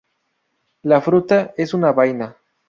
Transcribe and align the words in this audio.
La 0.81 0.99
fruta 0.99 1.53
es 1.57 1.75
una 1.75 1.91
vaina. 1.91 2.35